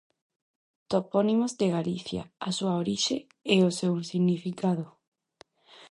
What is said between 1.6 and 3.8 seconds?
Galicia: a súa orixe e o